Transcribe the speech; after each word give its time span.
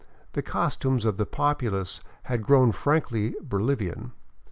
The 0.33 0.41
costumes 0.41 1.05
of 1.05 1.17
the 1.17 1.27
populace 1.27 2.01
had 2.23 2.41
grown 2.41 2.71
frankly 2.71 3.35
Bolivian. 3.39 4.13